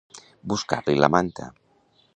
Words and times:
Buscar-li 0.53 0.97
la 1.03 1.11
manta. 1.17 1.51